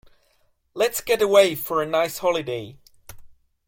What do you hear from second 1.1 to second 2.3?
away for a nice